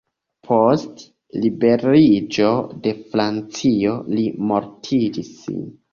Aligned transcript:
Post 0.47 1.03
liberiĝo 1.43 2.49
de 2.87 2.95
Francio, 3.13 3.95
li 4.17 4.29
mortigis 4.53 5.33
sin. 5.45 5.65